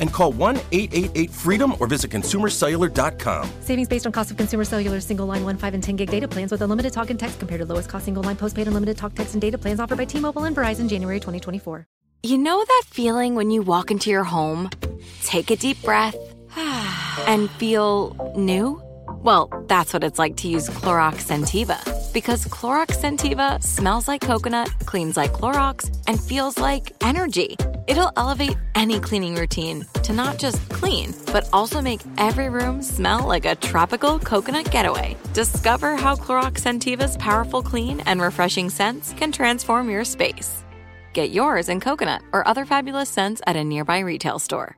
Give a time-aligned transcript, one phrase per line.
[0.00, 3.50] and call 1 888 freedom or visit consumercellular.com.
[3.60, 6.26] Savings based on cost of consumer cellular single line 1, 5, and 10 gig data
[6.26, 9.14] plans with unlimited talk and text compared to lowest cost single line postpaid unlimited talk,
[9.14, 11.86] text, and data plans offered by T Mobile and Verizon January 2024.
[12.22, 14.68] You know that feeling when you walk into your home,
[15.24, 16.16] take a deep breath,
[17.26, 18.82] and feel new?
[19.22, 21.78] Well, that's what it's like to use Clorox Scentiva.
[22.12, 27.56] Because Clorox Scentiva smells like coconut, cleans like Clorox, and feels like energy.
[27.90, 33.26] It'll elevate any cleaning routine to not just clean, but also make every room smell
[33.26, 35.16] like a tropical coconut getaway.
[35.34, 40.62] Discover how Clorox Scentiva's powerful clean and refreshing scents can transform your space.
[41.14, 44.76] Get yours in coconut or other fabulous scents at a nearby retail store.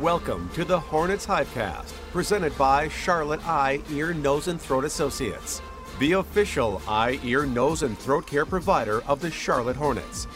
[0.00, 5.60] Welcome to the Hornets Hivecast, presented by Charlotte Eye, Ear, Nose, and Throat Associates,
[5.98, 10.26] the official eye, ear, nose, and throat care provider of the Charlotte Hornets.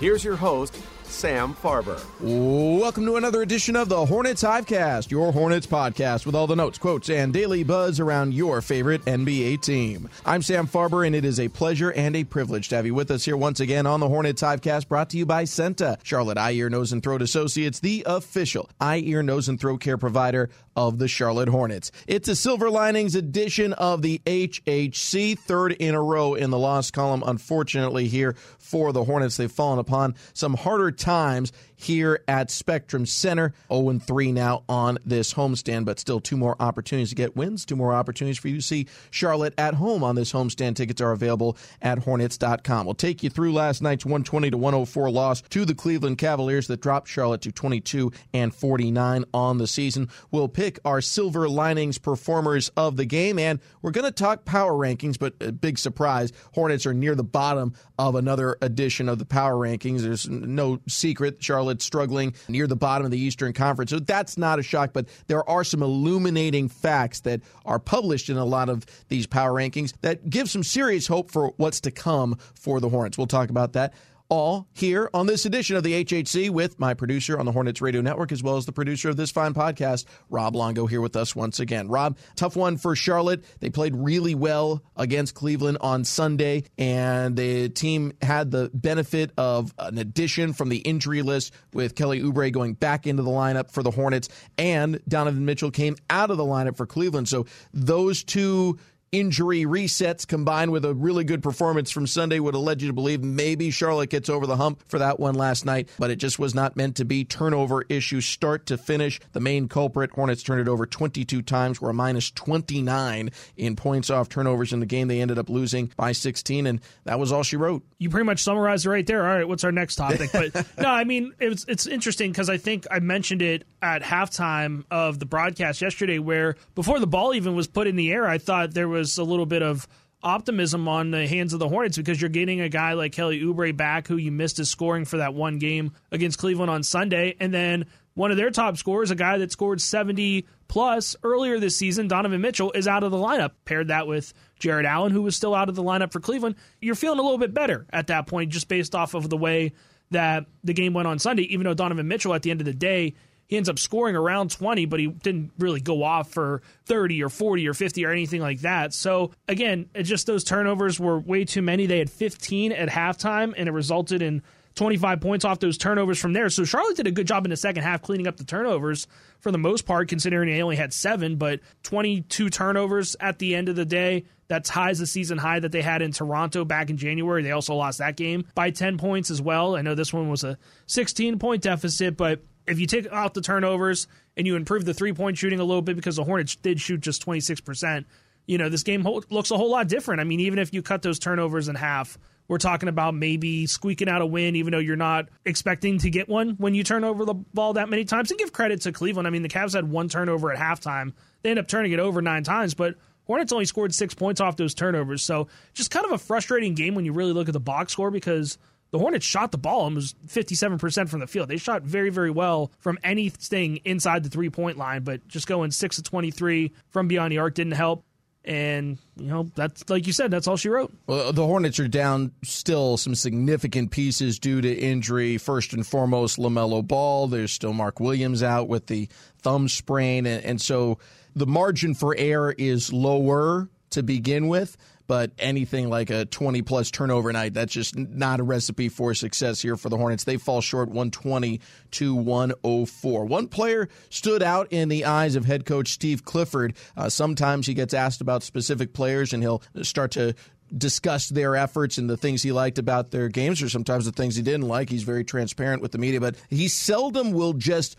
[0.00, 0.76] Here's your host,
[1.08, 2.02] Sam Farber.
[2.20, 6.78] Welcome to another edition of the Hornets Hivecast, your Hornets podcast with all the notes,
[6.78, 10.08] quotes, and daily buzz around your favorite NBA team.
[10.24, 13.10] I'm Sam Farber, and it is a pleasure and a privilege to have you with
[13.10, 16.52] us here once again on the Hornets Hivecast, brought to you by Senta, Charlotte Eye,
[16.52, 20.98] Ear, Nose, and Throat Associates, the official eye, ear, nose, and throat care provider of
[20.98, 21.90] the Charlotte Hornets.
[22.06, 26.90] It's a Silver Linings edition of the HHC, third in a row in the loss
[26.90, 29.38] column, unfortunately, here for the Hornets.
[29.38, 33.52] They've fallen upon some harder times here at Spectrum Center.
[33.72, 37.76] 0 3 now on this homestand, but still two more opportunities to get wins, two
[37.76, 40.76] more opportunities for you to see Charlotte at home on this homestand.
[40.76, 42.86] Tickets are available at Hornets.com.
[42.86, 46.80] We'll take you through last night's 120 to 104 loss to the Cleveland Cavaliers that
[46.80, 50.08] dropped Charlotte to 22 and 49 on the season.
[50.30, 54.72] We'll pick our silver linings performers of the game, and we're going to talk power
[54.72, 59.24] rankings, but a big surprise Hornets are near the bottom of another edition of the
[59.24, 60.00] power rankings.
[60.00, 63.90] There's no secret Charlotte struggling near the bottom of the Eastern Conference.
[63.90, 68.36] So that's not a shock, but there are some illuminating facts that are published in
[68.36, 72.36] a lot of these power rankings that give some serious hope for what's to come
[72.54, 73.18] for the Hornets.
[73.18, 73.94] We'll talk about that
[74.28, 78.00] all here on this edition of the HHC with my producer on the Hornets Radio
[78.00, 81.36] Network, as well as the producer of this fine podcast, Rob Longo, here with us
[81.36, 81.88] once again.
[81.88, 83.44] Rob, tough one for Charlotte.
[83.60, 89.74] They played really well against Cleveland on Sunday, and the team had the benefit of
[89.78, 93.82] an addition from the injury list with Kelly Oubre going back into the lineup for
[93.82, 97.28] the Hornets, and Donovan Mitchell came out of the lineup for Cleveland.
[97.28, 98.78] So those two
[99.18, 102.92] injury resets combined with a really good performance from Sunday would have led you to
[102.92, 106.38] believe maybe Charlotte gets over the hump for that one last night, but it just
[106.38, 107.24] was not meant to be.
[107.24, 109.18] Turnover issue start to finish.
[109.32, 114.10] The main culprit, Hornets turned it over 22 times, were a minus 29 in points
[114.10, 115.08] off turnovers in the game.
[115.08, 117.82] They ended up losing by 16, and that was all she wrote.
[117.98, 119.26] You pretty much summarized it right there.
[119.26, 120.30] All right, what's our next topic?
[120.30, 124.84] But no, I mean, it's, it's interesting because I think I mentioned it at halftime
[124.90, 128.38] of the broadcast yesterday where before the ball even was put in the air, I
[128.38, 129.86] thought there was a little bit of
[130.22, 133.76] optimism on the hands of the Hornets because you're getting a guy like Kelly Oubre
[133.76, 137.54] back who you missed his scoring for that one game against Cleveland on Sunday, and
[137.54, 142.08] then one of their top scorers, a guy that scored 70 plus earlier this season,
[142.08, 143.52] Donovan Mitchell, is out of the lineup.
[143.66, 146.94] Paired that with Jarrett Allen, who was still out of the lineup for Cleveland, you're
[146.94, 149.72] feeling a little bit better at that point, just based off of the way
[150.10, 151.42] that the game went on Sunday.
[151.42, 153.14] Even though Donovan Mitchell, at the end of the day,
[153.46, 157.28] he ends up scoring around 20, but he didn't really go off for 30 or
[157.28, 158.92] 40 or 50 or anything like that.
[158.92, 161.86] So again, just those turnovers were way too many.
[161.86, 164.42] They had 15 at halftime, and it resulted in
[164.74, 166.50] 25 points off those turnovers from there.
[166.50, 169.06] So Charlotte did a good job in the second half cleaning up the turnovers
[169.40, 173.68] for the most part, considering they only had seven, but 22 turnovers at the end
[173.68, 174.24] of the day.
[174.48, 177.42] That ties the season high that they had in Toronto back in January.
[177.42, 179.74] They also lost that game by 10 points as well.
[179.74, 180.56] I know this one was a
[180.86, 185.12] 16 point deficit, but if you take out the turnovers and you improve the three
[185.12, 188.04] point shooting a little bit because the Hornets did shoot just 26%,
[188.46, 190.20] you know, this game looks a whole lot different.
[190.20, 192.18] I mean, even if you cut those turnovers in half,
[192.48, 196.28] we're talking about maybe squeaking out a win, even though you're not expecting to get
[196.28, 198.30] one when you turn over the ball that many times.
[198.30, 199.26] And give credit to Cleveland.
[199.26, 201.12] I mean, the Cavs had one turnover at halftime.
[201.42, 202.94] They end up turning it over nine times, but
[203.26, 205.22] Hornets only scored six points off those turnovers.
[205.22, 208.12] So just kind of a frustrating game when you really look at the box score
[208.12, 208.58] because
[208.90, 211.48] the Hornets shot the ball and was 57% from the field.
[211.48, 215.70] They shot very, very well from anything inside the three point line, but just going
[215.70, 218.04] 6 of 23 from beyond the arc didn't help.
[218.44, 220.94] And, you know, that's like you said, that's all she wrote.
[221.08, 225.36] Well, the Hornets are down still some significant pieces due to injury.
[225.36, 227.26] First and foremost, LaMelo Ball.
[227.26, 229.08] There's still Mark Williams out with the
[229.42, 230.26] thumb sprain.
[230.26, 230.98] And, and so
[231.34, 236.90] the margin for error is lower to begin with but anything like a 20 plus
[236.90, 240.24] turnover night, that's just not a recipe for success here for the Hornets.
[240.24, 241.60] They fall short 120
[241.92, 243.24] to 104.
[243.24, 246.74] One player stood out in the eyes of head coach Steve Clifford.
[246.96, 250.34] Uh, sometimes he gets asked about specific players and he'll start to
[250.76, 254.36] discuss their efforts and the things he liked about their games or sometimes the things
[254.36, 254.90] he didn't like.
[254.90, 257.96] He's very transparent with the media, but he seldom will just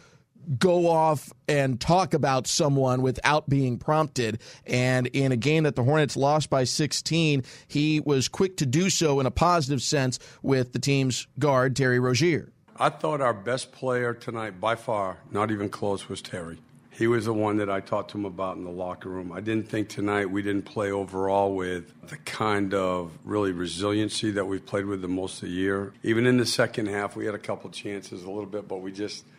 [0.57, 4.39] go off and talk about someone without being prompted.
[4.65, 8.89] And in a game that the Hornets lost by 16, he was quick to do
[8.89, 12.51] so in a positive sense with the team's guard, Terry Rozier.
[12.79, 16.59] I thought our best player tonight, by far, not even close, was Terry.
[16.91, 19.31] He was the one that I talked to him about in the locker room.
[19.31, 24.45] I didn't think tonight we didn't play overall with the kind of really resiliency that
[24.45, 25.93] we've played with the most of the year.
[26.01, 28.91] Even in the second half, we had a couple chances, a little bit, but we
[28.91, 29.25] just–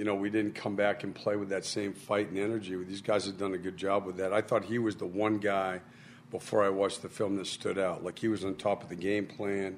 [0.00, 2.74] you know, we didn't come back and play with that same fight and energy.
[2.84, 4.32] These guys have done a good job with that.
[4.32, 5.82] I thought he was the one guy
[6.30, 8.02] before I watched the film that stood out.
[8.02, 9.76] Like he was on top of the game plan.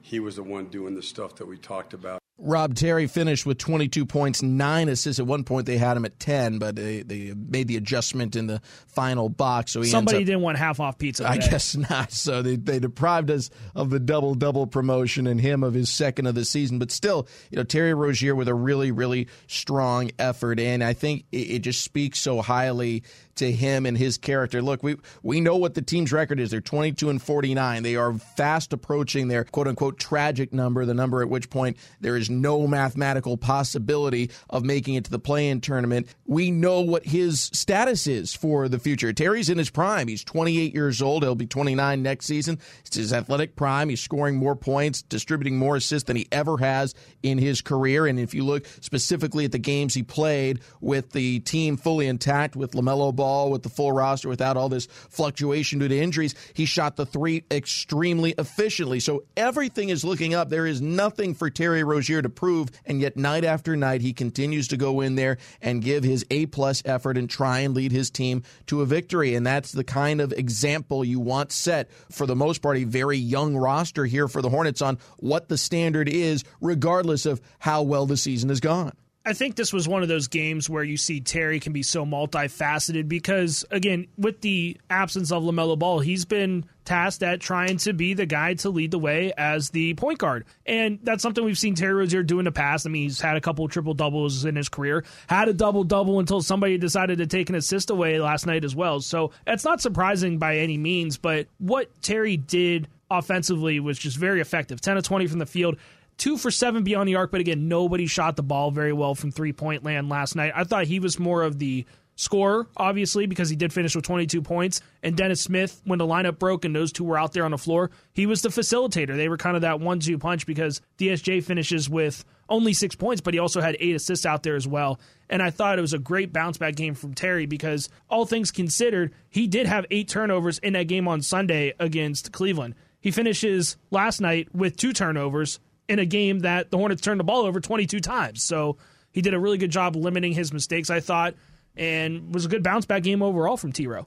[0.00, 2.22] He was the one doing the stuff that we talked about.
[2.40, 5.18] Rob Terry finished with 22 points, nine assists.
[5.18, 8.46] At one point, they had him at 10, but they, they made the adjustment in
[8.46, 9.72] the final box.
[9.72, 11.24] So somebody up, didn't want half off pizza.
[11.24, 11.34] Today.
[11.34, 12.12] I guess not.
[12.12, 16.26] So they, they deprived us of the double double promotion and him of his second
[16.26, 16.78] of the season.
[16.78, 21.24] But still, you know, Terry Rozier with a really really strong effort, and I think
[21.32, 23.02] it, it just speaks so highly
[23.38, 24.62] to him and his character.
[24.62, 26.50] Look, we we know what the team's record is.
[26.50, 27.82] They're 22 and 49.
[27.82, 32.16] They are fast approaching their quote unquote tragic number, the number at which point there
[32.16, 36.08] is no mathematical possibility of making it to the play-in tournament.
[36.26, 39.12] We know what his status is for the future.
[39.12, 40.08] Terry's in his prime.
[40.08, 41.22] He's 28 years old.
[41.22, 42.58] He'll be 29 next season.
[42.84, 43.88] It's his athletic prime.
[43.88, 48.06] He's scoring more points, distributing more assists than he ever has in his career.
[48.06, 52.56] And if you look specifically at the games he played with the team fully intact
[52.56, 56.34] with LaMelo Ball ball with the full roster without all this fluctuation due to injuries.
[56.54, 59.00] He shot the three extremely efficiently.
[59.00, 60.48] So everything is looking up.
[60.48, 64.68] There is nothing for Terry Rozier to prove, and yet night after night he continues
[64.68, 68.08] to go in there and give his A plus effort and try and lead his
[68.08, 69.34] team to a victory.
[69.34, 73.18] And that's the kind of example you want set for the most part a very
[73.18, 78.06] young roster here for the Hornets on what the standard is, regardless of how well
[78.06, 78.92] the season has gone.
[79.28, 82.06] I think this was one of those games where you see Terry can be so
[82.06, 87.92] multifaceted because, again, with the absence of LaMelo Ball, he's been tasked at trying to
[87.92, 90.46] be the guy to lead the way as the point guard.
[90.64, 92.86] And that's something we've seen Terry Rozier do in the past.
[92.86, 96.20] I mean, he's had a couple triple doubles in his career, had a double double
[96.20, 99.00] until somebody decided to take an assist away last night as well.
[99.00, 104.40] So it's not surprising by any means, but what Terry did offensively was just very
[104.40, 105.76] effective 10 of 20 from the field
[106.18, 109.30] two for seven beyond the arc, but again, nobody shot the ball very well from
[109.30, 110.52] three point land last night.
[110.54, 114.42] I thought he was more of the scorer, obviously, because he did finish with 22
[114.42, 114.80] points.
[115.02, 117.58] And Dennis Smith, when the lineup broke and those two were out there on the
[117.58, 119.16] floor, he was the facilitator.
[119.16, 123.20] They were kind of that one two punch because DSJ finishes with only six points,
[123.20, 124.98] but he also had eight assists out there as well.
[125.30, 128.50] And I thought it was a great bounce back game from Terry because, all things
[128.50, 132.74] considered, he did have eight turnovers in that game on Sunday against Cleveland.
[133.00, 137.24] He finishes last night with two turnovers in a game that the Hornets turned the
[137.24, 138.42] ball over 22 times.
[138.42, 138.76] So
[139.10, 141.34] he did a really good job limiting his mistakes, I thought,
[141.76, 144.06] and was a good bounce back game overall from T Row.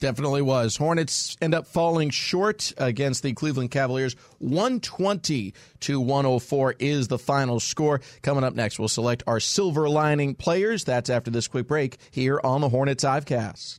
[0.00, 0.76] Definitely was.
[0.76, 4.16] Hornets end up falling short against the Cleveland Cavaliers.
[4.38, 8.00] 120 to 104 is the final score.
[8.20, 10.82] Coming up next, we'll select our silver lining players.
[10.82, 13.78] That's after this quick break here on the Hornets Hivecast.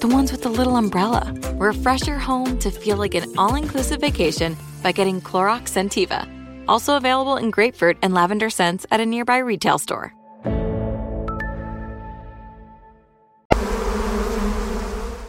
[0.00, 1.34] The ones with the little umbrella.
[1.54, 6.28] Refresh your home to feel like an all inclusive vacation by getting Clorox Scentiva.
[6.68, 10.12] Also available in grapefruit and lavender scents at a nearby retail store.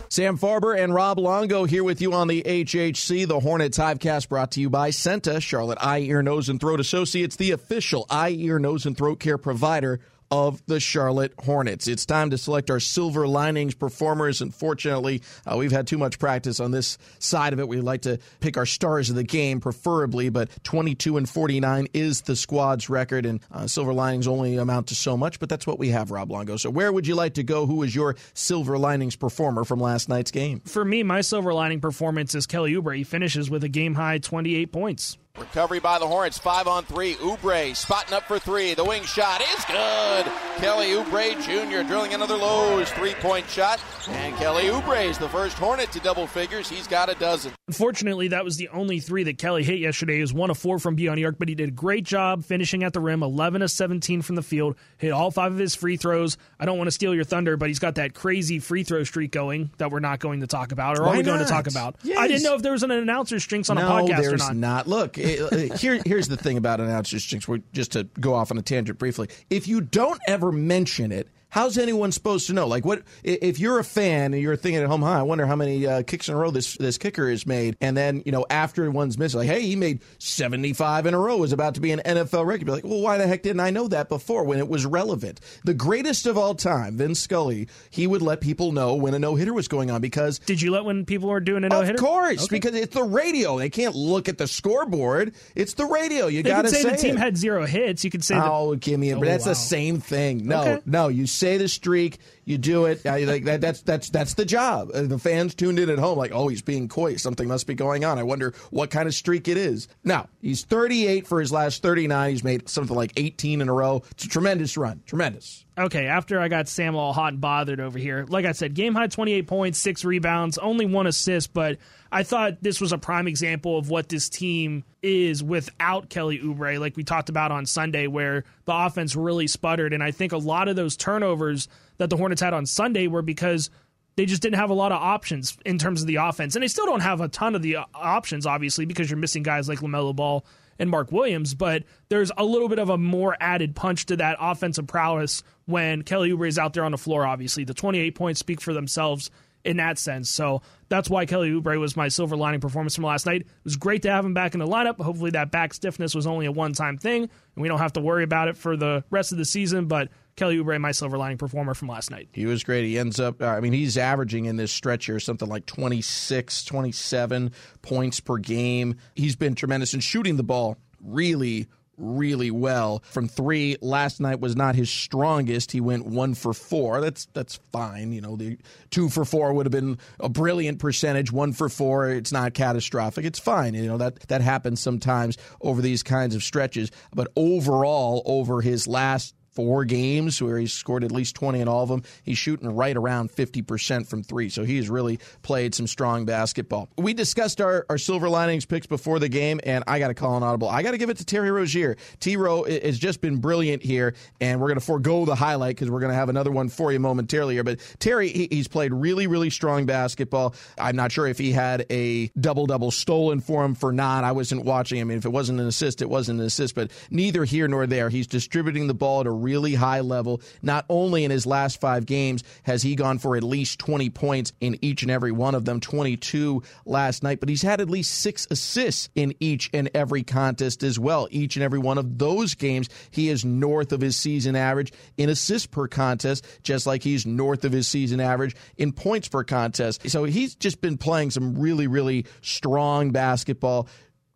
[0.10, 4.52] Sam Farber and Rob Longo here with you on the HHC, the Hornets Hivecast brought
[4.52, 8.58] to you by Senta, Charlotte Eye, Ear, Nose, and Throat Associates, the official eye, ear,
[8.58, 10.00] nose, and throat care provider
[10.32, 11.88] of the Charlotte Hornets.
[11.88, 14.42] It's time to select our silver linings performers.
[14.42, 17.68] Unfortunately, uh, we've had too much practice on this side of it.
[17.68, 22.22] We like to pick our stars of the game, preferably, but 22 and 49 is
[22.22, 25.80] the squad's record, and uh, silver linings only amount to so much, but that's what
[25.80, 26.58] we have, Rob Longo.
[26.58, 27.66] So, where would you like to go?
[27.66, 30.62] Who was your silver linings performer from last night's game?
[30.62, 32.98] For me, my silver lining performance is Kelly Oubre.
[32.98, 35.18] He finishes with a game high 28 points.
[35.40, 37.14] Recovery by the Hornets, five on three.
[37.16, 38.74] Oubre spotting up for three.
[38.74, 40.26] The wing shot is good.
[40.58, 41.88] Kelly Oubre Jr.
[41.88, 43.80] drilling another Lowe's three point shot.
[44.10, 46.68] And Kelly Oubre is the first Hornet to double figures.
[46.68, 47.52] He's got a dozen.
[47.68, 50.16] Unfortunately, that was the only three that Kelly hit yesterday.
[50.16, 52.44] He was one of four from beyond the arc, but he did a great job
[52.44, 55.76] finishing at the rim, 11 of 17 from the field, hit all five of his
[55.76, 56.38] free throws.
[56.60, 59.32] I don't want to steal your thunder, but he's got that crazy free throw streak
[59.32, 61.68] going that we're not going to talk about, or Why are we going to talk
[61.68, 61.98] about?
[62.04, 62.18] Yes.
[62.18, 64.54] I didn't know if there was an announcer's strings on no, a podcast there's or
[64.54, 64.56] not.
[64.56, 64.88] not.
[64.88, 67.48] Look, here, here's the thing about announcers, jinx.
[67.48, 71.28] we're- Just to go off on a tangent briefly, if you don't ever mention it,
[71.50, 72.68] how's anyone supposed to know?
[72.68, 75.02] Like, what if you're a fan and you're thinking at home?
[75.02, 77.78] Huh, I wonder how many uh, kicks in a row this this kicker has made,
[77.82, 81.44] and then you know after one's missed, like, hey, he made 75 in a row,
[81.44, 82.66] is about to be an NFL record.
[82.66, 85.40] Be like, well, why the heck didn't I know that before when it was relevant?
[85.64, 89.36] The greatest of all time, Vince Scully, he would let people know when a no
[89.36, 91.94] hitter was going on because Did you let when people were doing a no hitter?
[91.96, 93.58] of course, because it's the radio.
[93.58, 95.34] They can't look at the scoreboard.
[95.56, 96.28] It's the radio.
[96.28, 97.20] You got to say, the team it.
[97.20, 98.04] had zero hits.
[98.04, 98.46] You could say that.
[98.50, 99.16] Oh, give me a.
[99.18, 99.52] Oh, But that's wow.
[99.52, 100.48] the same thing.
[100.48, 100.82] No, Okay.
[100.86, 101.08] no.
[101.08, 102.20] You say the streak.
[102.46, 103.06] You do it.
[103.06, 104.92] I, like that, that's that's that's the job.
[104.94, 107.18] Uh, The fans tuned in at home, like, oh, he's being coy.
[107.18, 108.18] Something must be going on.
[108.18, 109.88] I wonder what kind of streak it is.
[110.04, 112.30] Now he's 38 for his last 39.
[112.30, 114.04] He's made something like 18 in a row.
[114.12, 115.02] It's a tremendous run.
[115.06, 115.66] Tremendous.
[115.78, 118.96] Okay, after I got Sam all hot and bothered over here, like I said, game
[118.96, 121.78] high 28 points, six rebounds, only one assist, but
[122.12, 126.80] I thought this was a prime example of what this team is without Kelly Oubre,
[126.80, 129.94] like we talked about on Sunday, where the offense really sputtered.
[129.94, 133.22] And I think a lot of those turnovers that the Hornets had on Sunday were
[133.22, 133.70] because
[134.16, 136.56] they just didn't have a lot of options in terms of the offense.
[136.56, 139.70] And they still don't have a ton of the options, obviously, because you're missing guys
[139.70, 140.46] like LaMelo Ball
[140.80, 144.38] and Mark Williams, but there's a little bit of a more added punch to that
[144.40, 147.64] offensive prowess when Kelly Oubre is out there on the floor, obviously.
[147.64, 149.32] The 28 points speak for themselves
[149.68, 150.30] in that sense.
[150.30, 153.42] So that's why Kelly Oubre was my silver lining performance from last night.
[153.42, 155.00] It was great to have him back in the lineup.
[155.02, 157.30] Hopefully that back stiffness was only a one-time thing, and
[157.62, 160.08] we don't have to worry about it for the rest of the season, but
[160.38, 162.30] Kelly Oubre, my silver lining performer from last night.
[162.32, 162.86] He was great.
[162.86, 166.64] He ends up, uh, I mean, he's averaging in this stretch here something like 26,
[166.64, 168.96] 27 points per game.
[169.16, 173.04] He's been tremendous in shooting the ball really, really well.
[173.12, 175.72] From three, last night was not his strongest.
[175.72, 177.02] He went one for four.
[177.02, 178.12] That's that's fine.
[178.12, 178.58] You know, the
[178.90, 181.32] two for four would have been a brilliant percentage.
[181.32, 183.26] One for four, it's not catastrophic.
[183.26, 183.74] It's fine.
[183.74, 186.92] You know, that that happens sometimes over these kinds of stretches.
[187.14, 191.82] But overall, over his last four games where he's scored at least 20 in all
[191.82, 192.04] of them.
[192.24, 194.50] He's shooting right around 50% from three.
[194.50, 196.90] So he's really played some strong basketball.
[196.96, 200.38] We discussed our, our silver linings picks before the game, and I got to call
[200.38, 200.70] an audible.
[200.70, 201.98] I got to give it to Terry Rozier.
[202.20, 205.90] T Row has just been brilliant here, and we're going to forego the highlight because
[205.90, 207.64] we're going to have another one for you momentarily here.
[207.64, 210.54] But Terry, he, he's played really, really strong basketball.
[210.78, 214.24] I'm not sure if he had a double double stolen for him for not.
[214.24, 215.02] I wasn't watching.
[215.02, 217.88] I mean, if it wasn't an assist, it wasn't an assist, but neither here nor
[217.88, 218.10] there.
[218.10, 220.42] He's distributing the ball a really high level.
[220.62, 224.52] Not only in his last five games has he gone for at least 20 points
[224.60, 228.14] in each and every one of them, 22 last night, but he's had at least
[228.14, 231.30] six assists in each and every contest as well.
[231.32, 235.30] Each and every one of those games, he is north of his season average in
[235.30, 240.10] assists per contest, just like he's north of his season average in points per contest.
[240.10, 243.88] So he's just been playing some really, really strong basketball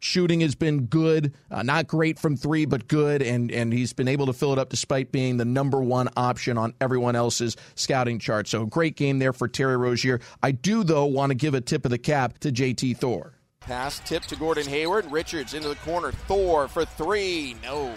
[0.01, 4.09] shooting has been good, uh, not great from three, but good, and and he's been
[4.09, 8.19] able to fill it up despite being the number one option on everyone else's scouting
[8.19, 8.47] chart.
[8.47, 10.19] So great game there for Terry Rozier.
[10.43, 13.33] I do though want to give a tip of the cap to JT Thor.
[13.61, 15.09] Pass tip to Gordon Hayward.
[15.11, 16.11] Richards into the corner.
[16.11, 17.55] Thor for three.
[17.63, 17.93] No.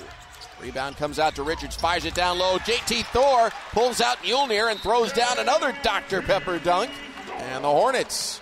[0.61, 2.59] Rebound comes out to Richards, fires it down low.
[2.59, 6.23] JT Thor pulls out Mjolnir and throws down another Dr.
[6.23, 6.91] Pepper dunk.
[7.37, 8.41] And the Hornets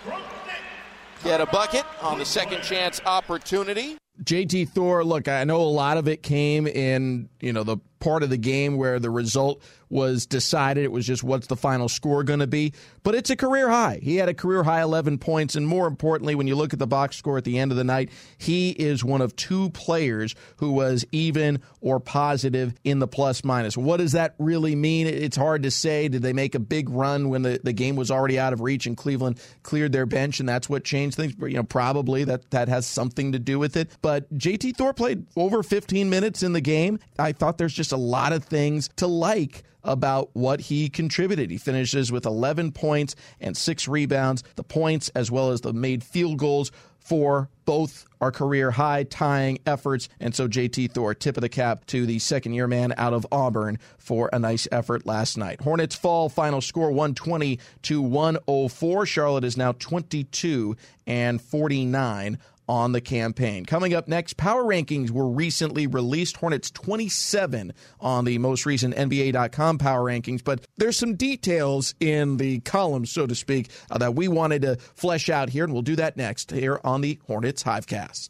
[1.23, 3.97] get a bucket on the second chance opportunity.
[4.23, 8.21] JT Thor, look, I know a lot of it came in, you know, the part
[8.21, 9.63] of the game where the result
[9.93, 10.83] was decided.
[10.83, 12.73] It was just what's the final score going to be.
[13.03, 13.99] But it's a career high.
[14.01, 15.55] He had a career high 11 points.
[15.55, 17.83] And more importantly, when you look at the box score at the end of the
[17.83, 18.09] night,
[18.39, 23.77] he is one of two players who was even or positive in the plus minus.
[23.77, 25.05] What does that really mean?
[25.05, 26.07] It's hard to say.
[26.07, 28.87] Did they make a big run when the, the game was already out of reach
[28.87, 31.35] and Cleveland cleared their bench and that's what changed things?
[31.39, 33.91] You know, probably that, that has something to do with it.
[34.01, 36.97] But JT Thor played over 15 minutes in the game.
[37.19, 41.51] I thought there's just a lot of things to like about what he contributed.
[41.51, 44.43] He finishes with 11 points and six rebounds.
[44.55, 46.71] The points, as well as the made field goals,
[47.03, 50.07] for both our career high tying efforts.
[50.19, 53.27] And so JT Thor, tip of the cap to the second year man out of
[53.31, 55.61] Auburn for a nice effort last night.
[55.61, 59.05] Hornets fall final score 120 to 104.
[59.05, 62.37] Charlotte is now 22 and 49
[62.67, 63.65] on the campaign.
[63.65, 66.37] Coming up next, power rankings were recently released.
[66.37, 72.59] Hornets 27 on the most recent NBA.com power rankings, but there's some details in the
[72.61, 75.95] column, so to speak, uh, that we wanted to flesh out here, and we'll do
[75.95, 78.29] that next here on the Hornets Hivecast.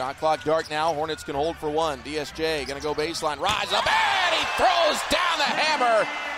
[0.00, 0.94] Shot clock dark now.
[0.94, 1.98] Hornets can hold for one.
[1.98, 3.38] DSJ going to go baseline.
[3.38, 6.29] Rise up and he throws down the hammer.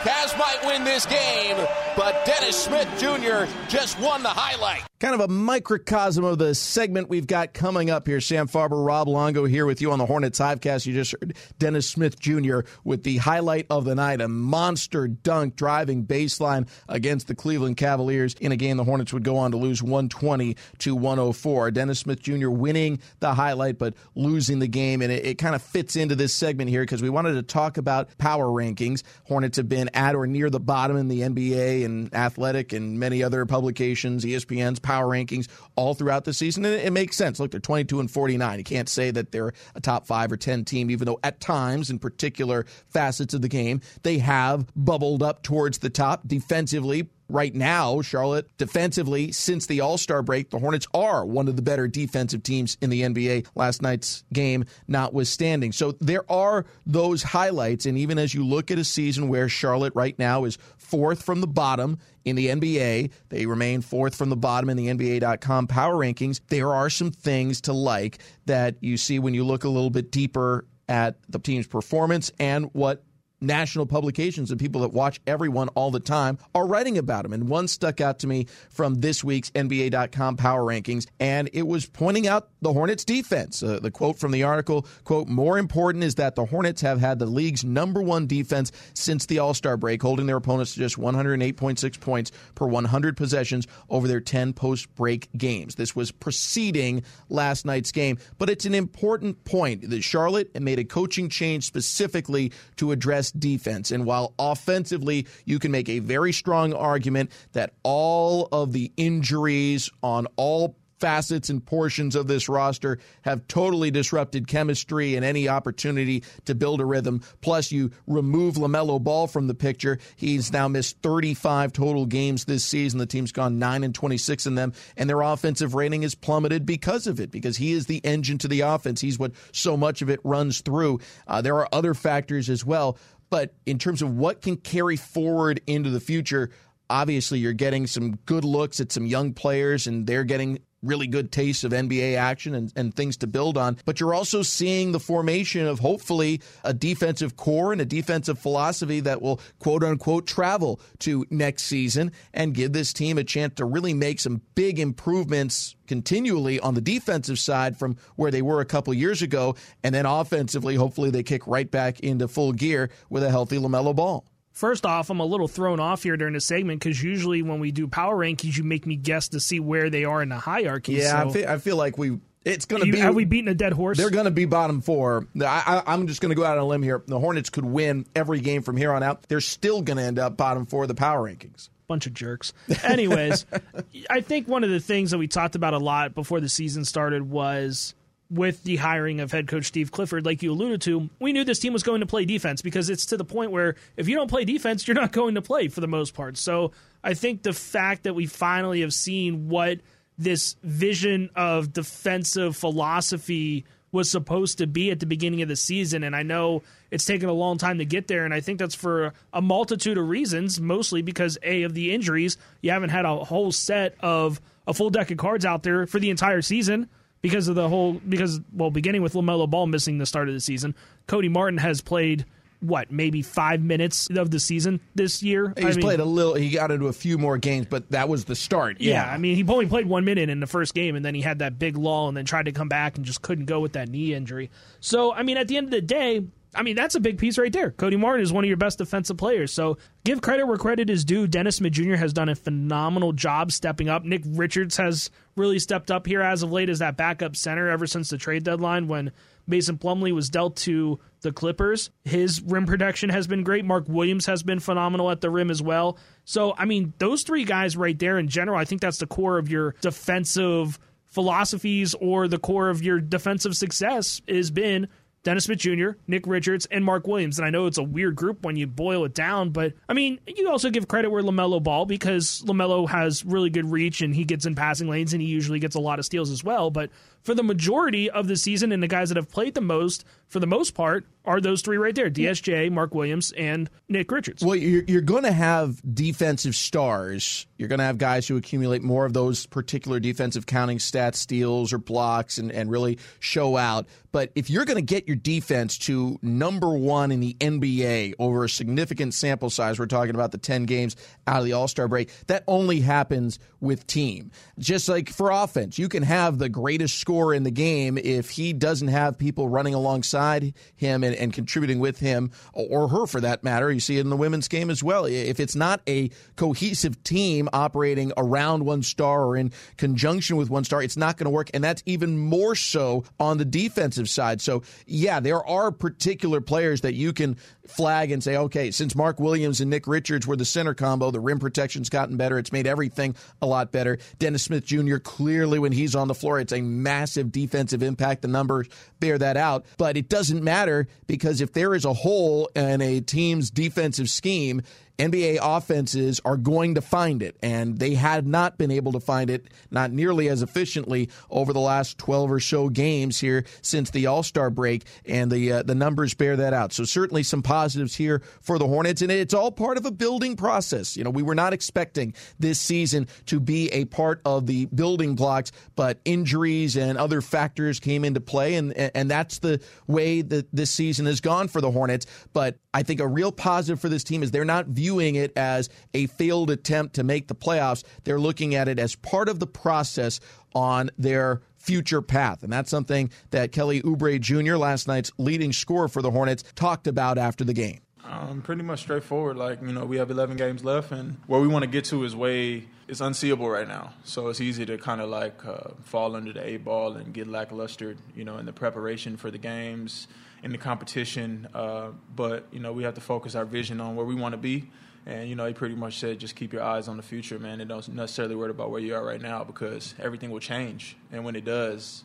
[0.00, 1.56] Cavs might win this game,
[1.94, 3.44] but Dennis Smith Jr.
[3.68, 4.82] just won the highlight.
[4.98, 8.20] kind of a microcosm of the segment we've got coming up here.
[8.20, 10.86] Sam Farber, Rob Longo here with you on the Hornets Hivecast.
[10.86, 12.60] You just heard Dennis Smith Jr.
[12.84, 18.34] with the highlight of the night, a monster dunk driving baseline against the Cleveland Cavaliers
[18.40, 21.70] in a game the Hornets would go on to lose 120 to 104.
[21.72, 22.48] Dennis Smith Jr.
[22.48, 25.02] winning the highlight, but losing the game.
[25.02, 27.76] And it, it kind of fits into this segment here because we wanted to talk
[27.76, 29.02] about power rankings.
[29.24, 33.22] Hornets have been at or near the bottom in the NBA and Athletic and many
[33.22, 36.64] other publications, ESPN's power rankings all throughout the season.
[36.64, 37.38] And it, makes sense.
[37.40, 38.58] Look, they're 22 and 49.
[38.58, 41.90] You can't say that they're a top five or 10 team, even though at times,
[41.90, 47.54] in particular facets of the game, they have bubbled up towards the top defensively right
[47.54, 51.88] now, Charlotte, defensively, since the All Star break, the Hornets are one of the better
[51.88, 53.46] defensive teams in the NBA.
[53.54, 55.72] Last night's game notwithstanding.
[55.72, 57.86] So there are those highlights.
[57.86, 61.40] And even as you look at a season where Charlotte right now is fourth from
[61.40, 65.94] the bottom in the NBA, they remain fourth from the bottom in the NBA.com power
[65.94, 66.40] rankings.
[66.48, 70.10] There are some things to like that you see when you look a little bit
[70.10, 73.04] deeper at the team's performance and what
[73.40, 77.32] national publications and people that watch everyone all the time are writing about him.
[77.32, 81.86] And one stuck out to me from this week's NBA.com power rankings, and it was
[81.86, 83.62] pointing out the Hornets defense.
[83.62, 87.18] Uh, the quote from the article, quote, more important is that the Hornets have had
[87.18, 92.00] the league's number one defense since the All-Star break, holding their opponents to just 108.6
[92.00, 95.74] points per 100 possessions over their 10 post-break games.
[95.74, 100.84] This was preceding last night's game, but it's an important point that Charlotte made a
[100.84, 103.90] coaching change specifically to address defense.
[103.90, 109.90] And while offensively, you can make a very strong argument that all of the injuries
[110.02, 116.22] on all facets and portions of this roster have totally disrupted chemistry and any opportunity
[116.44, 117.22] to build a rhythm.
[117.40, 119.98] Plus, you remove LaMelo Ball from the picture.
[120.16, 122.98] He's now missed 35 total games this season.
[122.98, 127.06] The team's gone 9 and 26 in them, and their offensive rating is plummeted because
[127.06, 129.00] of it, because he is the engine to the offense.
[129.00, 131.00] He's what so much of it runs through.
[131.26, 132.98] Uh, there are other factors as well.
[133.30, 136.50] But in terms of what can carry forward into the future,
[136.90, 141.30] obviously you're getting some good looks at some young players and they're getting really good
[141.30, 143.76] taste of NBA action and, and things to build on.
[143.84, 149.00] But you're also seeing the formation of hopefully a defensive core and a defensive philosophy
[149.00, 153.64] that will quote unquote travel to next season and give this team a chance to
[153.64, 158.64] really make some big improvements continually on the defensive side from where they were a
[158.64, 159.56] couple years ago.
[159.82, 163.94] And then offensively, hopefully they kick right back into full gear with a healthy LaMelo
[163.94, 164.29] ball.
[164.52, 167.70] First off, I'm a little thrown off here during the segment because usually when we
[167.70, 170.94] do power rankings, you make me guess to see where they are in the hierarchy.
[170.94, 173.00] Yeah, so I, feel, I feel like we it's going to be.
[173.02, 173.98] Are we beating a dead horse?
[173.98, 175.26] They're going to be bottom four.
[175.44, 177.02] I, am just going to go out on a limb here.
[177.06, 179.22] The Hornets could win every game from here on out.
[179.28, 181.68] They're still going to end up bottom four of the power rankings.
[181.86, 182.52] Bunch of jerks.
[182.82, 183.44] Anyways,
[184.10, 186.84] I think one of the things that we talked about a lot before the season
[186.84, 187.94] started was
[188.30, 191.58] with the hiring of head coach Steve Clifford, like you alluded to, we knew this
[191.58, 194.30] team was going to play defense because it's to the point where if you don't
[194.30, 196.36] play defense, you're not going to play for the most part.
[196.36, 199.80] So I think the fact that we finally have seen what
[200.16, 206.04] this vision of defensive philosophy was supposed to be at the beginning of the season.
[206.04, 206.62] And I know
[206.92, 208.24] it's taken a long time to get there.
[208.24, 212.36] And I think that's for a multitude of reasons, mostly because, A, of the injuries.
[212.60, 215.98] You haven't had a whole set of a full deck of cards out there for
[215.98, 216.88] the entire season
[217.22, 220.40] because of the whole because well, beginning with Lamelo Ball missing the start of the
[220.40, 220.74] season,
[221.06, 222.24] Cody Martin has played
[222.60, 225.52] what maybe five minutes of the season this year.
[225.56, 226.34] He's I mean, played a little.
[226.34, 228.80] He got into a few more games, but that was the start.
[228.80, 229.06] Yeah.
[229.06, 231.22] yeah, I mean, he only played one minute in the first game, and then he
[231.22, 233.72] had that big lull, and then tried to come back and just couldn't go with
[233.72, 234.50] that knee injury.
[234.80, 237.38] So, I mean, at the end of the day, I mean, that's a big piece
[237.38, 237.70] right there.
[237.70, 239.52] Cody Martin is one of your best defensive players.
[239.52, 241.26] So give credit where credit is due.
[241.26, 241.94] Dennis Smith Jr.
[241.94, 244.04] has done a phenomenal job stepping up.
[244.04, 247.86] Nick Richards has really stepped up here as of late as that backup center ever
[247.86, 249.12] since the trade deadline when
[249.46, 251.90] Mason Plumlee was dealt to the Clippers.
[252.04, 253.64] His rim protection has been great.
[253.64, 255.98] Mark Williams has been phenomenal at the rim as well.
[256.24, 259.38] So, I mean, those three guys right there in general, I think that's the core
[259.38, 264.88] of your defensive philosophies or the core of your defensive success has been
[265.22, 267.38] Dennis Smith Jr., Nick Richards, and Mark Williams.
[267.38, 270.18] And I know it's a weird group when you boil it down, but I mean,
[270.26, 274.24] you also give credit where LaMelo Ball because LaMelo has really good reach and he
[274.24, 276.70] gets in passing lanes and he usually gets a lot of steals as well.
[276.70, 276.90] But
[277.22, 280.40] for the majority of the season and the guys that have played the most, for
[280.40, 284.42] the most part, are those three right there DSJ, Mark Williams, and Nick Richards.
[284.42, 287.46] Well, you're, you're going to have defensive stars.
[287.58, 291.72] You're going to have guys who accumulate more of those particular defensive counting stats, steals,
[291.72, 293.86] or blocks, and, and really show out.
[294.12, 298.44] But if you're going to get your defense to number one in the NBA over
[298.44, 301.86] a significant sample size, we're talking about the 10 games out of the All Star
[301.86, 304.30] break, that only happens with team.
[304.58, 308.88] Just like for offense, you can have the greatest in the game if he doesn't
[308.88, 313.70] have people running alongside him and, and contributing with him or her for that matter.
[313.70, 315.04] You see it in the women's game as well.
[315.04, 320.64] If it's not a cohesive team operating around one star or in conjunction with one
[320.64, 321.50] star, it's not going to work.
[321.52, 324.40] And that's even more so on the defensive side.
[324.40, 329.20] So, yeah, there are particular players that you can flag and say, okay, since Mark
[329.20, 332.38] Williams and Nick Richards were the center combo, the rim protection's gotten better.
[332.38, 333.98] It's made everything a lot better.
[334.18, 338.22] Dennis Smith Jr., clearly, when he's on the floor, it's a massive defensive impact.
[338.22, 339.64] The numbers bear that out.
[339.78, 344.62] But it doesn't matter because if there is a hole in a team's defensive scheme,
[345.00, 349.30] NBA offenses are going to find it, and they had not been able to find
[349.30, 354.06] it not nearly as efficiently over the last 12 or so games here since the
[354.06, 356.74] All Star break, and the uh, the numbers bear that out.
[356.74, 360.36] So certainly some positives here for the Hornets, and it's all part of a building
[360.36, 360.98] process.
[360.98, 365.14] You know, we were not expecting this season to be a part of the building
[365.14, 370.46] blocks, but injuries and other factors came into play, and and that's the way that
[370.52, 372.04] this season has gone for the Hornets.
[372.34, 375.68] But I think a real positive for this team is they're not viewing it as
[375.92, 377.82] a failed attempt to make the playoffs.
[378.04, 380.20] They're looking at it as part of the process
[380.54, 382.42] on their future path.
[382.42, 386.86] And that's something that Kelly Oubre Jr., last night's leading scorer for the Hornets, talked
[386.86, 387.80] about after the game.
[388.04, 389.36] Um, pretty much straightforward.
[389.36, 392.02] Like, you know, we have 11 games left, and where we want to get to
[392.04, 393.92] is way, it's unseeable right now.
[394.04, 397.28] So it's easy to kind of like uh, fall under the eight ball and get
[397.28, 400.08] lackluster, you know, in the preparation for the games
[400.42, 401.48] in the competition.
[401.54, 404.38] Uh, but you know, we have to focus our vision on where we want to
[404.38, 404.70] be.
[405.06, 407.60] And you know, he pretty much said, just keep your eyes on the future, man,
[407.60, 410.96] and don't necessarily worry about where you are right now because everything will change.
[411.10, 412.04] And when it does,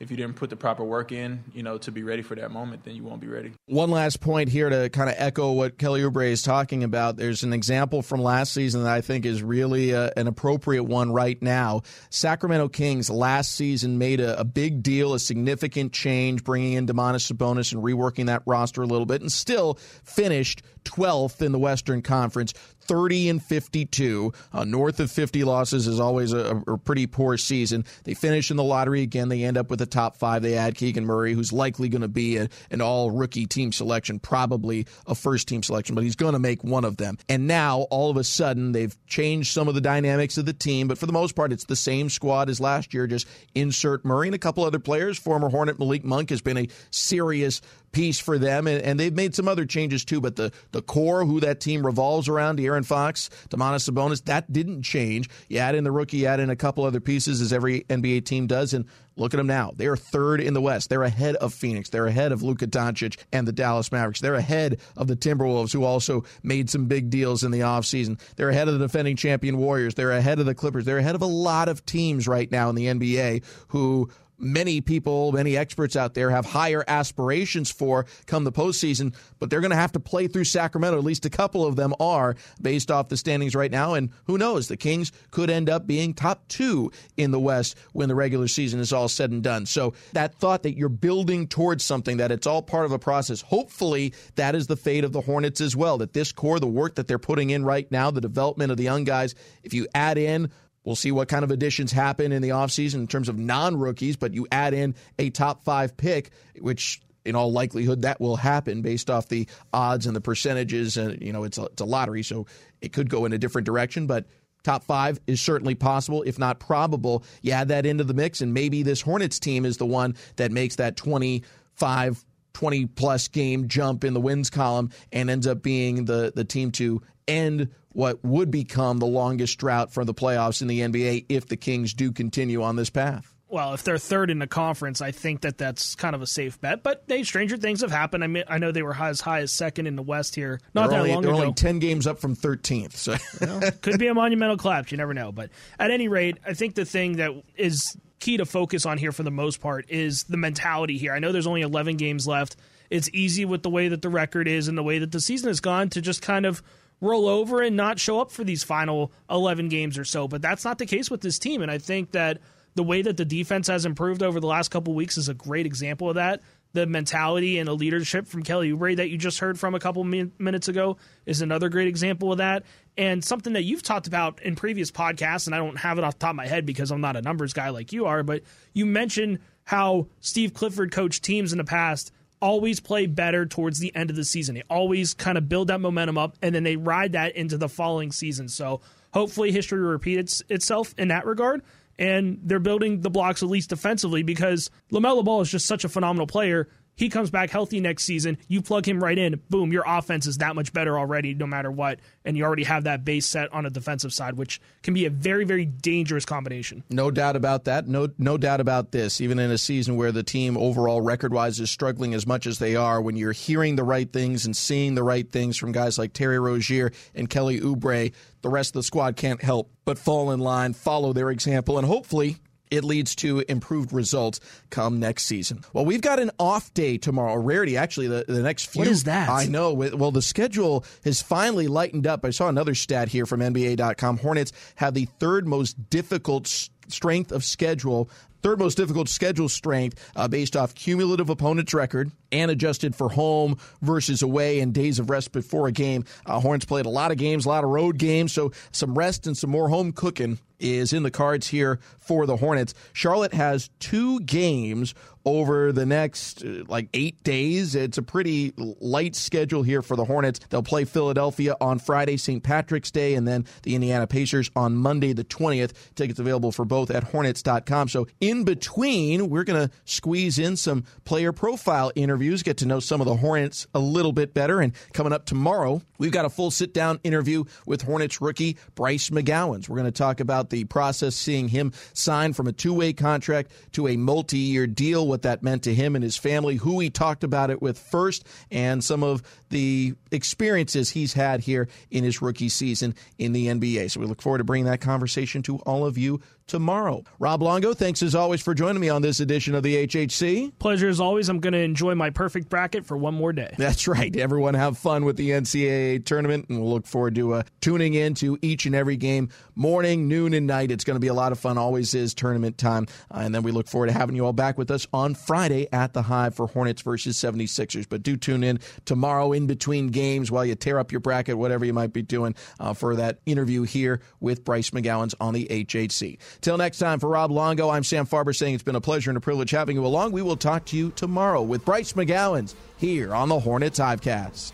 [0.00, 2.50] if you didn't put the proper work in, you know, to be ready for that
[2.50, 3.52] moment, then you won't be ready.
[3.66, 7.16] One last point here to kind of echo what Kelly Oubre is talking about.
[7.16, 11.12] There's an example from last season that I think is really uh, an appropriate one
[11.12, 11.82] right now.
[12.10, 17.32] Sacramento Kings last season made a, a big deal, a significant change, bringing in Domantas
[17.32, 22.02] Sabonis and reworking that roster a little bit, and still finished 12th in the Western
[22.02, 22.52] Conference,
[22.86, 24.32] 30 and 52.
[24.52, 27.84] Uh, north of 50 losses is always a, a, pretty poor season.
[28.04, 29.28] They finish in the lottery again.
[29.28, 30.42] They end up with a top five.
[30.42, 34.18] They add Keegan Murray, who's likely going to be a, an all rookie team selection,
[34.18, 37.18] probably a first team selection, but he's going to make one of them.
[37.28, 40.88] And now, all of a sudden, they've changed some of the dynamics of the team,
[40.88, 43.06] but for the most part, it's the same squad as last year.
[43.06, 45.18] Just insert Murray and a couple other players.
[45.18, 47.60] Former Hornet Malik Monk has been a serious
[47.94, 50.20] piece for them, and, and, they've made some other changes too.
[50.20, 54.82] But the the core, who that team revolves around, De'Aaron Fox, Domantas Sabonis, that didn't
[54.82, 55.30] change.
[55.48, 58.46] You add in the rookie, add in a couple other pieces, as every NBA team
[58.46, 58.84] does, and
[59.16, 59.72] look at them now.
[59.76, 60.88] They're third in the West.
[60.88, 61.88] They're ahead of Phoenix.
[61.90, 64.20] They're ahead of Luka Doncic and the Dallas Mavericks.
[64.20, 68.20] They're ahead of the Timberwolves, who also made some big deals in the offseason.
[68.36, 69.94] They're ahead of the defending champion Warriors.
[69.94, 70.84] They're ahead of the Clippers.
[70.84, 75.32] They're ahead of a lot of teams right now in the NBA who many people,
[75.32, 79.76] many experts out there have higher aspirations for come the postseason, but they're going to
[79.76, 80.98] have to play through Sacramento.
[80.98, 83.94] At least a couple of them are based off the standings right now.
[83.94, 84.68] And who knows?
[84.68, 88.80] The Kings could end up being top two in the West when the regular season
[88.80, 89.66] is all said and done.
[89.66, 93.40] So that thought that you're building towards something, that it's all part of a process,
[93.40, 95.98] hopefully that is the fate of the Hornets as well.
[95.98, 98.84] That this core, the work that they're putting in right now, the development of the
[98.84, 100.50] young guys, if you add in
[100.84, 104.16] We'll see what kind of additions happen in the offseason in terms of non rookies,
[104.16, 108.82] but you add in a top five pick, which in all likelihood that will happen
[108.82, 110.96] based off the odds and the percentages.
[110.96, 112.46] And, you know, it's a, it's a lottery, so
[112.80, 114.26] it could go in a different direction, but
[114.62, 117.24] top five is certainly possible, if not probable.
[117.42, 120.52] You add that into the mix, and maybe this Hornets team is the one that
[120.52, 126.06] makes that 25 20 plus game jump in the wins column and ends up being
[126.06, 130.68] the, the team to end what would become the longest drought from the playoffs in
[130.68, 133.30] the NBA if the Kings do continue on this path.
[133.46, 136.60] Well, if they're third in the conference, I think that that's kind of a safe
[136.60, 136.82] bet.
[136.82, 138.24] But hey, stranger things have happened.
[138.24, 140.90] I mean, I know they were as high as second in the West here not
[140.90, 141.40] they're that only, long they're ago.
[141.42, 142.96] only ten games up from thirteenth.
[142.96, 144.90] So well, could be a monumental collapse.
[144.90, 145.30] You never know.
[145.30, 149.12] But at any rate, I think the thing that is key to focus on here
[149.12, 151.12] for the most part is the mentality here.
[151.12, 152.56] I know there's only 11 games left.
[152.88, 155.48] It's easy with the way that the record is and the way that the season
[155.48, 156.62] has gone to just kind of
[157.02, 160.26] roll over and not show up for these final 11 games or so.
[160.26, 161.60] But that's not the case with this team.
[161.60, 162.40] And I think that
[162.74, 165.66] the way that the defense has improved over the last couple weeks is a great
[165.66, 166.40] example of that.
[166.74, 170.02] The mentality and the leadership from Kelly Oubre that you just heard from a couple
[170.04, 172.64] min- minutes ago is another great example of that.
[172.98, 176.14] And something that you've talked about in previous podcasts, and I don't have it off
[176.14, 178.42] the top of my head because I'm not a numbers guy like you are, but
[178.72, 183.94] you mentioned how Steve Clifford coached teams in the past always play better towards the
[183.94, 184.56] end of the season.
[184.56, 187.68] They always kind of build that momentum up and then they ride that into the
[187.68, 188.48] following season.
[188.48, 188.80] So
[189.12, 191.62] hopefully history repeats itself in that regard
[191.98, 195.88] and they're building the blocks at least defensively because LaMelo Ball is just such a
[195.88, 196.68] phenomenal player.
[196.96, 198.38] He comes back healthy next season.
[198.48, 199.40] You plug him right in.
[199.50, 201.98] Boom, your offense is that much better already, no matter what.
[202.24, 205.10] And you already have that base set on a defensive side, which can be a
[205.10, 206.84] very, very dangerous combination.
[206.90, 207.88] No doubt about that.
[207.88, 209.20] No, no doubt about this.
[209.20, 212.58] Even in a season where the team overall record wise is struggling as much as
[212.58, 215.98] they are, when you're hearing the right things and seeing the right things from guys
[215.98, 220.30] like Terry Rozier and Kelly Oubre, the rest of the squad can't help but fall
[220.30, 222.36] in line, follow their example, and hopefully
[222.74, 225.64] it leads to improved results come next season.
[225.72, 228.08] Well, we've got an off day tomorrow, a rarity actually.
[228.08, 228.80] The, the next few.
[228.80, 229.28] What is that?
[229.28, 229.72] I know.
[229.72, 232.24] Well, the schedule has finally lightened up.
[232.24, 234.18] I saw another stat here from NBA.com.
[234.18, 236.46] Hornets have the third most difficult
[236.88, 238.10] strength of schedule
[238.44, 243.56] third most difficult schedule strength uh, based off cumulative opponent's record and adjusted for home
[243.80, 246.04] versus away and days of rest before a game.
[246.26, 249.26] Uh, Horns played a lot of games, a lot of road games, so some rest
[249.26, 252.74] and some more home cooking is in the cards here for the Hornets.
[252.92, 257.74] Charlotte has two games over the next uh, like eight days.
[257.74, 260.40] It's a pretty light schedule here for the Hornets.
[260.50, 262.42] They'll play Philadelphia on Friday, St.
[262.42, 265.72] Patrick's Day, and then the Indiana Pacers on Monday, the 20th.
[265.94, 267.88] Tickets available for both at Hornets.com.
[267.88, 272.80] So in between, we're going to squeeze in some player profile interviews, get to know
[272.80, 274.60] some of the Hornets a little bit better.
[274.60, 279.10] And coming up tomorrow, we've got a full sit down interview with Hornets rookie Bryce
[279.10, 279.68] McGowens.
[279.68, 283.50] We're going to talk about the process seeing him sign from a two way contract
[283.72, 286.90] to a multi year deal what that meant to him and his family, who he
[286.90, 292.22] talked about it with first, and some of the experiences he's had here in his
[292.22, 293.90] rookie season in the NBA.
[293.90, 297.02] So we look forward to bringing that conversation to all of you tomorrow.
[297.18, 300.52] Rob Longo, thanks as always for joining me on this edition of the HHC.
[300.58, 301.28] Pleasure as always.
[301.28, 303.54] I'm going to enjoy my perfect bracket for one more day.
[303.56, 304.14] That's right.
[304.14, 308.14] Everyone have fun with the NCAA tournament, and we'll look forward to uh, tuning in
[308.14, 310.70] to each and every game, morning, noon, and night.
[310.70, 311.58] It's going to be a lot of fun.
[311.58, 312.86] Always is tournament time.
[313.10, 315.68] Uh, and then we look forward to having you all back with us on Friday
[315.72, 317.86] at the Hive for Hornets versus 76ers.
[317.88, 321.64] But do tune in tomorrow in between games while you tear up your bracket, whatever
[321.64, 326.18] you might be doing, uh, for that interview here with Bryce McGowens on the HHC.
[326.40, 329.16] Till next time, for Rob Longo, I'm Sam Farber saying it's been a pleasure and
[329.16, 330.12] a privilege having you along.
[330.12, 334.52] We will talk to you tomorrow with Bryce McGowens here on the Hornets Hivecast.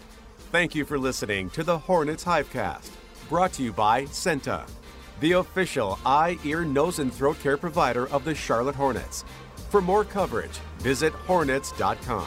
[0.53, 2.90] Thank you for listening to the Hornets Hivecast,
[3.29, 4.66] brought to you by CEENTA,
[5.21, 9.25] the official eye, ear, nose, and throat care provider of the Charlotte Hornets.
[9.71, 12.27] For more coverage, visit hornets.com.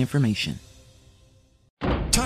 [0.00, 0.58] information.